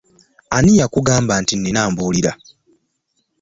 [0.55, 2.31] Ani yakugamba nti nnina ambuulira?